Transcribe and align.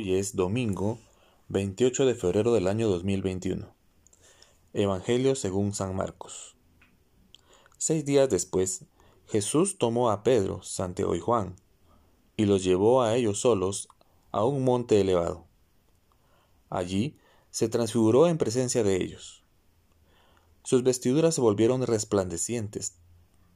Hoy 0.00 0.14
es 0.14 0.36
domingo 0.36 1.00
28 1.48 2.06
de 2.06 2.14
febrero 2.14 2.52
del 2.52 2.68
año 2.68 2.88
2021. 2.88 3.66
Evangelio 4.72 5.34
según 5.34 5.74
San 5.74 5.96
Marcos. 5.96 6.54
Seis 7.78 8.04
días 8.04 8.30
después, 8.30 8.84
Jesús 9.26 9.76
tomó 9.76 10.10
a 10.10 10.22
Pedro, 10.22 10.62
Santiago 10.62 11.16
y 11.16 11.18
Juan, 11.18 11.56
y 12.36 12.44
los 12.44 12.62
llevó 12.62 13.02
a 13.02 13.16
ellos 13.16 13.40
solos 13.40 13.88
a 14.30 14.44
un 14.44 14.62
monte 14.62 15.00
elevado. 15.00 15.46
Allí 16.70 17.16
se 17.50 17.68
transfiguró 17.68 18.28
en 18.28 18.38
presencia 18.38 18.84
de 18.84 19.02
ellos. 19.02 19.42
Sus 20.62 20.84
vestiduras 20.84 21.34
se 21.34 21.40
volvieron 21.40 21.82
resplandecientes, 21.82 22.94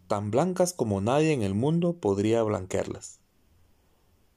tan 0.09 0.33
blancas 0.33 0.73
como 0.73 1.01
nadie 1.01 1.35
en 1.35 1.43
el 1.43 1.55
mundo 1.55 1.93
podría 2.01 2.43
blanquearlas 2.43 3.22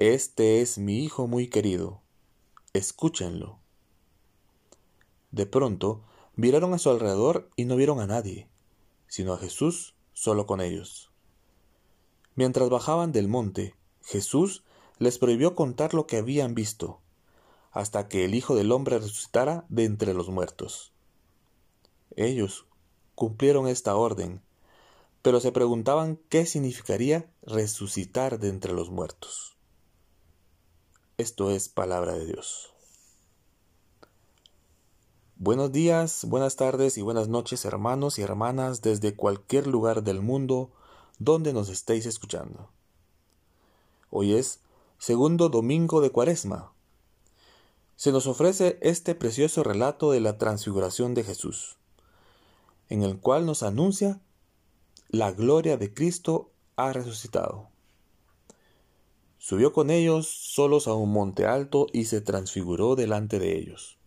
Este 0.00 0.60
es 0.60 0.76
mi 0.76 1.04
Hijo 1.04 1.28
muy 1.28 1.46
querido, 1.46 2.02
escúchenlo. 2.72 3.60
De 5.30 5.46
pronto, 5.46 6.02
miraron 6.34 6.74
a 6.74 6.78
su 6.78 6.90
alrededor 6.90 7.48
y 7.54 7.64
no 7.64 7.76
vieron 7.76 8.00
a 8.00 8.08
nadie, 8.08 8.48
sino 9.06 9.32
a 9.32 9.38
Jesús 9.38 9.94
solo 10.12 10.46
con 10.46 10.60
ellos. 10.60 11.12
Mientras 12.34 12.70
bajaban 12.70 13.12
del 13.12 13.28
monte, 13.28 13.76
Jesús 14.02 14.64
les 14.98 15.18
prohibió 15.18 15.54
contar 15.54 15.94
lo 15.94 16.08
que 16.08 16.16
habían 16.16 16.56
visto, 16.56 16.98
hasta 17.70 18.08
que 18.08 18.24
el 18.24 18.34
Hijo 18.34 18.56
del 18.56 18.72
Hombre 18.72 18.98
resucitara 18.98 19.64
de 19.68 19.84
entre 19.84 20.12
los 20.12 20.28
muertos. 20.28 20.92
Ellos 22.16 22.66
cumplieron 23.14 23.68
esta 23.68 23.94
orden, 23.94 24.42
pero 25.22 25.38
se 25.38 25.52
preguntaban 25.52 26.18
qué 26.28 26.46
significaría 26.46 27.30
resucitar 27.42 28.40
de 28.40 28.48
entre 28.48 28.72
los 28.72 28.90
muertos. 28.90 29.53
Esto 31.16 31.52
es 31.52 31.68
palabra 31.68 32.14
de 32.14 32.26
Dios. 32.26 32.72
Buenos 35.36 35.70
días, 35.70 36.24
buenas 36.24 36.56
tardes 36.56 36.98
y 36.98 37.02
buenas 37.02 37.28
noches 37.28 37.64
hermanos 37.64 38.18
y 38.18 38.22
hermanas 38.22 38.82
desde 38.82 39.14
cualquier 39.14 39.68
lugar 39.68 40.02
del 40.02 40.20
mundo 40.20 40.72
donde 41.20 41.52
nos 41.52 41.68
estéis 41.68 42.06
escuchando. 42.06 42.68
Hoy 44.10 44.34
es 44.34 44.58
segundo 44.98 45.50
domingo 45.50 46.00
de 46.00 46.10
Cuaresma. 46.10 46.72
Se 47.94 48.10
nos 48.10 48.26
ofrece 48.26 48.80
este 48.82 49.14
precioso 49.14 49.62
relato 49.62 50.10
de 50.10 50.18
la 50.18 50.36
transfiguración 50.36 51.14
de 51.14 51.22
Jesús, 51.22 51.76
en 52.88 53.04
el 53.04 53.20
cual 53.20 53.46
nos 53.46 53.62
anuncia 53.62 54.20
la 55.10 55.30
gloria 55.30 55.76
de 55.76 55.94
Cristo 55.94 56.50
ha 56.74 56.92
resucitado. 56.92 57.73
Subió 59.46 59.74
con 59.74 59.90
ellos 59.90 60.26
solos 60.26 60.88
a 60.88 60.94
un 60.94 61.12
monte 61.12 61.44
alto 61.44 61.86
y 61.92 62.06
se 62.06 62.22
transfiguró 62.22 62.96
delante 62.96 63.38
de 63.38 63.58
ellos. 63.58 63.98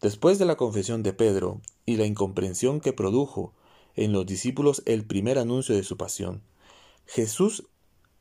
Después 0.00 0.38
de 0.38 0.44
la 0.44 0.56
confesión 0.56 1.02
de 1.02 1.12
Pedro 1.12 1.60
y 1.86 1.96
la 1.96 2.06
incomprensión 2.06 2.80
que 2.80 2.92
produjo 2.92 3.52
en 3.96 4.12
los 4.12 4.24
discípulos 4.24 4.84
el 4.86 5.04
primer 5.04 5.40
anuncio 5.40 5.74
de 5.74 5.82
su 5.82 5.96
pasión, 5.96 6.40
Jesús 7.04 7.66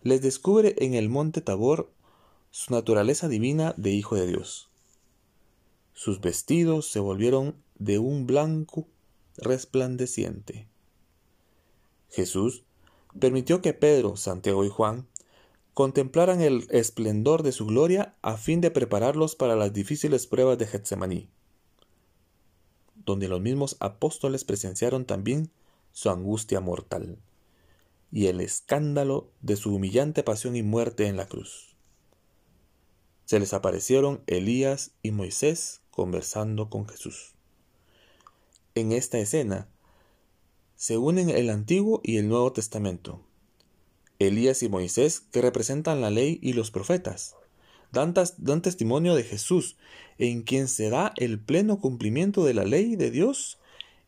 les 0.02 0.24
descubre 0.24 0.74
en 0.80 0.96
el 0.96 1.08
monte 1.08 1.40
Tabor 1.40 1.92
su 2.50 2.74
naturaleza 2.74 3.28
divina 3.28 3.76
de 3.78 3.92
Hijo 3.92 4.16
de 4.16 4.26
Dios. 4.26 4.72
Sus 5.94 6.20
vestidos 6.20 6.88
se 6.88 7.00
volvieron 7.00 7.58
de 7.78 8.00
un 8.00 8.26
blanco 8.26 8.88
resplandeciente. 9.38 10.68
Jesús 12.09 12.64
permitió 13.20 13.62
que 13.62 13.76
Pedro, 13.76 14.18
Santiago 14.18 14.66
y 14.66 14.70
Juan 14.70 15.11
contemplaran 15.74 16.42
el 16.42 16.68
esplendor 16.70 17.44
de 17.44 17.52
su 17.52 17.66
gloria 17.66 18.16
a 18.22 18.38
fin 18.38 18.62
de 18.62 18.72
prepararlos 18.72 19.36
para 19.36 19.56
las 19.56 19.74
difíciles 19.74 20.28
pruebas 20.28 20.58
de 20.58 20.68
Getsemaní, 20.68 21.30
donde 23.06 23.28
los 23.28 23.42
mismos 23.42 23.78
apóstoles 23.80 24.44
presenciaron 24.44 25.06
también 25.06 25.50
su 25.92 26.09
angustia 26.09 26.59
mortal 26.59 27.18
y 28.12 28.28
el 28.28 28.42
escándalo 28.42 29.32
de 29.42 29.56
su 29.56 29.74
humillante 29.74 30.24
pasión 30.24 30.56
y 30.56 30.64
muerte 30.64 31.08
en 31.08 31.18
la 31.18 31.28
cruz. 31.28 31.76
Se 33.26 33.40
les 33.40 33.53
aparecieron 33.53 34.22
Elías 34.28 34.92
y 35.02 35.12
Moisés 35.12 35.82
conversando 35.90 36.70
con 36.70 36.88
Jesús. 36.88 37.34
En 38.76 38.92
esta 38.92 39.20
escena 39.20 39.70
se 40.76 40.98
unen 40.98 41.30
el 41.30 41.50
Antiguo 41.50 42.02
y 42.03 42.18
el 42.18 42.28
Nuevo 42.28 42.52
Testamento, 42.52 43.22
Elías 44.28 44.62
y 44.62 44.70
Moisés, 44.70 45.22
que 45.32 45.42
representan 45.42 46.02
la 46.02 46.09
ley 46.09 46.40
y 46.42 46.54
los 46.54 46.70
profetas, 46.70 47.36
dan, 47.92 48.14
dan, 48.38 48.62
testimonio 48.62 49.16
de 49.16 49.24
Jesús, 49.24 49.78
en 50.18 50.44
quien 50.44 50.68
se 50.68 50.90
da 50.90 51.14
el 51.18 51.40
pleno 51.40 51.80
cumplimiento 51.80 52.46
de 52.46 52.54
la 52.54 52.64
ley 52.64 52.96
de 52.96 53.09
Dios 53.09 53.59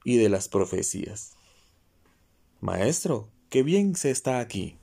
y 0.04 0.18
de 0.18 0.30
las 0.30 0.50
profecías. 0.50 1.34
Maestro, 2.62 3.30
qué 3.50 3.64
bien 3.64 3.96
se 3.96 4.12
está 4.12 4.40
aquí. 4.40 4.78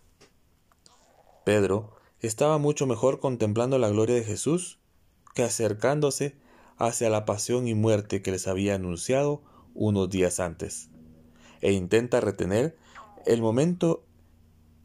Pedro 1.44 1.96
estaba 2.20 2.58
mucho 2.58 2.86
mejor 2.86 3.20
contemplando 3.20 3.78
la 3.78 3.88
gloria 3.88 4.16
de 4.16 4.24
Jesús 4.24 4.78
que 5.34 5.42
acercándose 5.42 6.36
hacia 6.76 7.08
la 7.08 7.24
pasión 7.24 7.68
y 7.68 7.74
muerte 7.74 8.20
que 8.20 8.32
les 8.32 8.48
había 8.48 8.74
anunciado 8.74 9.42
unos 9.74 10.10
días 10.10 10.40
antes, 10.40 10.88
e 11.60 11.72
intenta 11.72 12.20
retener 12.20 12.76
el 13.26 13.40
momento 13.40 14.04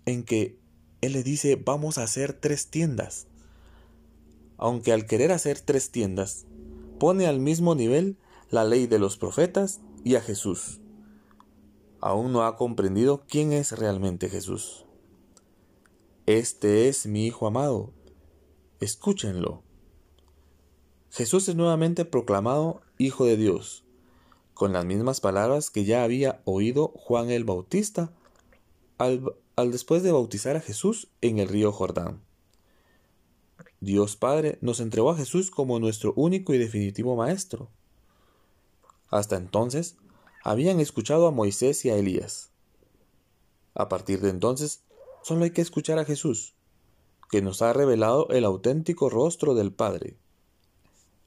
en 0.05 0.23
que 0.23 0.59
Él 1.01 1.13
le 1.13 1.23
dice, 1.23 1.55
vamos 1.55 1.97
a 1.97 2.03
hacer 2.03 2.33
tres 2.33 2.69
tiendas. 2.69 3.27
Aunque 4.57 4.93
al 4.93 5.05
querer 5.05 5.31
hacer 5.31 5.59
tres 5.59 5.91
tiendas, 5.91 6.45
pone 6.99 7.27
al 7.27 7.39
mismo 7.39 7.75
nivel 7.75 8.17
la 8.49 8.63
ley 8.63 8.87
de 8.87 8.99
los 8.99 9.17
profetas 9.17 9.81
y 10.03 10.15
a 10.15 10.21
Jesús. 10.21 10.79
Aún 11.99 12.31
no 12.31 12.45
ha 12.45 12.55
comprendido 12.55 13.23
quién 13.27 13.51
es 13.51 13.71
realmente 13.71 14.29
Jesús. 14.29 14.85
Este 16.25 16.87
es 16.87 17.05
mi 17.05 17.25
Hijo 17.25 17.47
amado. 17.47 17.91
Escúchenlo. 18.79 19.63
Jesús 21.11 21.47
es 21.47 21.55
nuevamente 21.55 22.05
proclamado 22.05 22.81
Hijo 22.97 23.25
de 23.25 23.37
Dios, 23.37 23.85
con 24.53 24.73
las 24.73 24.85
mismas 24.85 25.21
palabras 25.21 25.69
que 25.69 25.85
ya 25.85 26.03
había 26.03 26.41
oído 26.45 26.89
Juan 26.95 27.29
el 27.29 27.43
Bautista 27.43 28.11
al, 28.97 29.35
al 29.55 29.71
después 29.71 30.03
de 30.03 30.11
bautizar 30.11 30.55
a 30.55 30.61
Jesús 30.61 31.07
en 31.21 31.39
el 31.39 31.47
río 31.47 31.71
Jordán. 31.71 32.21
Dios 33.79 34.15
Padre 34.15 34.57
nos 34.61 34.79
entregó 34.79 35.11
a 35.11 35.17
Jesús 35.17 35.51
como 35.51 35.79
nuestro 35.79 36.13
único 36.15 36.53
y 36.53 36.57
definitivo 36.57 37.15
Maestro. 37.15 37.69
Hasta 39.09 39.37
entonces 39.37 39.95
habían 40.43 40.79
escuchado 40.79 41.27
a 41.27 41.31
Moisés 41.31 41.85
y 41.85 41.89
a 41.89 41.95
Elías. 41.95 42.49
A 43.73 43.87
partir 43.89 44.21
de 44.21 44.29
entonces 44.29 44.83
solo 45.23 45.43
hay 45.43 45.51
que 45.51 45.61
escuchar 45.61 45.99
a 45.99 46.05
Jesús, 46.05 46.55
que 47.29 47.41
nos 47.41 47.61
ha 47.61 47.73
revelado 47.73 48.27
el 48.29 48.45
auténtico 48.45 49.09
rostro 49.09 49.55
del 49.55 49.71
Padre. 49.71 50.17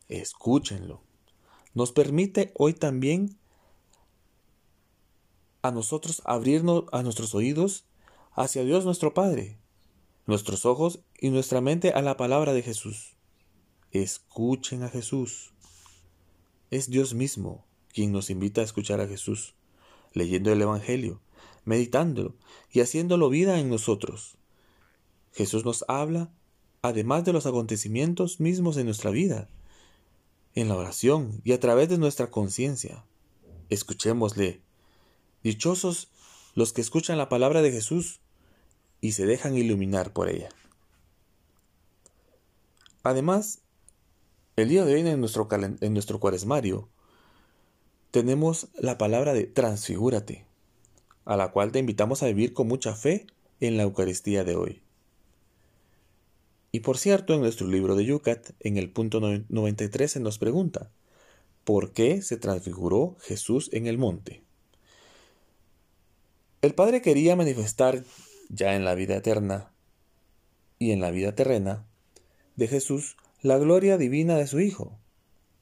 Escúchenlo. 0.08 1.02
Nos 1.74 1.92
permite 1.92 2.52
hoy 2.56 2.74
también 2.74 3.38
a 5.62 5.70
nosotros 5.70 6.22
abrirnos 6.24 6.84
a 6.92 7.02
nuestros 7.02 7.34
oídos 7.34 7.84
hacia 8.38 8.62
Dios 8.62 8.84
nuestro 8.84 9.14
Padre, 9.14 9.58
nuestros 10.26 10.64
ojos 10.64 11.00
y 11.18 11.30
nuestra 11.30 11.60
mente 11.60 11.90
a 11.90 12.02
la 12.02 12.16
palabra 12.16 12.52
de 12.52 12.62
Jesús. 12.62 13.16
Escuchen 13.90 14.84
a 14.84 14.88
Jesús. 14.88 15.52
Es 16.70 16.88
Dios 16.88 17.14
mismo 17.14 17.66
quien 17.92 18.12
nos 18.12 18.30
invita 18.30 18.60
a 18.60 18.64
escuchar 18.64 19.00
a 19.00 19.08
Jesús, 19.08 19.56
leyendo 20.12 20.52
el 20.52 20.62
Evangelio, 20.62 21.20
meditándolo 21.64 22.36
y 22.70 22.78
haciéndolo 22.80 23.28
vida 23.28 23.58
en 23.58 23.70
nosotros. 23.70 24.36
Jesús 25.32 25.64
nos 25.64 25.84
habla, 25.88 26.30
además 26.80 27.24
de 27.24 27.32
los 27.32 27.44
acontecimientos 27.44 28.38
mismos 28.38 28.76
de 28.76 28.84
nuestra 28.84 29.10
vida, 29.10 29.48
en 30.54 30.68
la 30.68 30.76
oración 30.76 31.40
y 31.42 31.52
a 31.52 31.60
través 31.60 31.88
de 31.88 31.98
nuestra 31.98 32.30
conciencia. 32.30 33.04
Escuchémosle. 33.68 34.62
Dichosos 35.42 36.08
los 36.54 36.72
que 36.72 36.82
escuchan 36.82 37.18
la 37.18 37.28
palabra 37.28 37.62
de 37.62 37.72
Jesús 37.72 38.20
y 39.00 39.12
se 39.12 39.26
dejan 39.26 39.56
iluminar 39.56 40.12
por 40.12 40.28
ella. 40.28 40.48
Además, 43.02 43.60
el 44.56 44.68
día 44.68 44.84
de 44.84 44.94
hoy 44.94 45.00
en 45.00 45.20
nuestro, 45.20 45.48
en 45.52 45.92
nuestro 45.92 46.20
cuaresmario 46.20 46.88
tenemos 48.10 48.68
la 48.78 48.98
palabra 48.98 49.34
de 49.34 49.44
transfigúrate, 49.44 50.46
a 51.24 51.36
la 51.36 51.52
cual 51.52 51.72
te 51.72 51.78
invitamos 51.78 52.22
a 52.22 52.26
vivir 52.26 52.52
con 52.54 52.66
mucha 52.66 52.94
fe 52.94 53.26
en 53.60 53.76
la 53.76 53.84
Eucaristía 53.84 54.44
de 54.44 54.56
hoy. 54.56 54.82
Y 56.72 56.80
por 56.80 56.98
cierto, 56.98 57.34
en 57.34 57.40
nuestro 57.40 57.66
libro 57.66 57.96
de 57.96 58.04
Yucat, 58.04 58.50
en 58.60 58.76
el 58.76 58.90
punto 58.90 59.20
93 59.20 60.10
se 60.10 60.20
nos 60.20 60.38
pregunta, 60.38 60.90
¿por 61.64 61.92
qué 61.92 62.22
se 62.22 62.36
transfiguró 62.36 63.16
Jesús 63.20 63.70
en 63.72 63.86
el 63.86 63.98
monte? 63.98 64.42
El 66.60 66.74
Padre 66.74 67.00
quería 67.00 67.36
manifestar 67.36 68.04
ya 68.48 68.74
en 68.74 68.84
la 68.84 68.94
vida 68.94 69.16
eterna 69.16 69.72
y 70.78 70.92
en 70.92 71.00
la 71.00 71.10
vida 71.10 71.34
terrena 71.34 71.86
de 72.56 72.68
Jesús 72.68 73.16
la 73.42 73.58
gloria 73.58 73.98
divina 73.98 74.36
de 74.36 74.46
su 74.46 74.60
Hijo. 74.60 74.98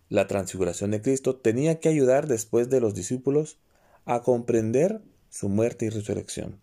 La 0.08 0.26
transfiguración 0.26 0.92
de 0.92 1.02
Cristo 1.02 1.36
tenía 1.36 1.80
que 1.80 1.88
ayudar 1.88 2.26
después 2.26 2.70
de 2.70 2.80
los 2.80 2.94
discípulos 2.94 3.58
a 4.04 4.22
comprender 4.22 5.02
su 5.28 5.48
muerte 5.48 5.86
y 5.86 5.88
resurrección. 5.90 6.60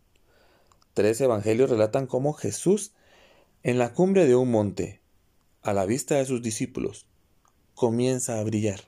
Tres 0.94 1.20
evangelios 1.22 1.70
relatan 1.70 2.08
cómo 2.08 2.34
Jesús, 2.34 2.94
en 3.64 3.78
la 3.78 3.94
cumbre 3.94 4.26
de 4.26 4.36
un 4.36 4.50
monte, 4.50 5.02
a 5.62 5.74
la 5.74 5.86
vista 5.86 6.16
de 6.16 6.26
sus 6.26 6.42
discípulos, 6.42 7.06
comienza 7.76 8.40
a 8.40 8.44
brillar. 8.44 8.82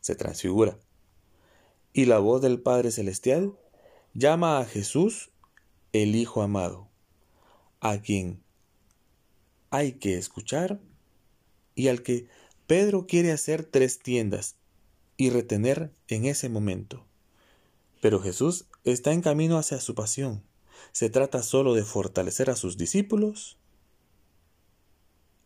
Se 0.00 0.14
transfigura. 0.14 0.78
Y 1.92 2.06
la 2.06 2.18
voz 2.18 2.40
del 2.42 2.60
Padre 2.60 2.90
Celestial 2.90 3.54
llama 4.14 4.58
a 4.58 4.64
Jesús 4.64 5.30
el 5.94 6.16
Hijo 6.16 6.42
amado, 6.42 6.88
a 7.78 7.98
quien 7.98 8.42
hay 9.70 9.92
que 9.92 10.18
escuchar 10.18 10.80
y 11.76 11.86
al 11.86 12.02
que 12.02 12.26
Pedro 12.66 13.06
quiere 13.06 13.30
hacer 13.30 13.64
tres 13.64 14.00
tiendas 14.00 14.56
y 15.16 15.30
retener 15.30 15.94
en 16.08 16.24
ese 16.24 16.48
momento. 16.48 17.04
Pero 18.02 18.20
Jesús 18.20 18.66
está 18.82 19.12
en 19.12 19.22
camino 19.22 19.56
hacia 19.56 19.80
su 19.80 19.94
pasión. 19.94 20.42
Se 20.90 21.10
trata 21.10 21.44
solo 21.44 21.74
de 21.74 21.84
fortalecer 21.84 22.50
a 22.50 22.56
sus 22.56 22.76
discípulos 22.76 23.56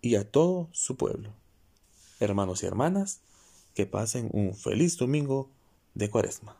y 0.01 0.15
a 0.15 0.31
todo 0.31 0.71
su 0.73 0.97
pueblo. 0.97 1.35
Hermanos 2.21 2.63
y 2.63 2.67
hermanas, 2.67 3.21
que 3.75 3.85
pasen 3.85 4.31
un 4.33 4.55
feliz 4.55 4.97
domingo 4.97 5.51
de 5.93 6.09
cuaresma. 6.09 6.57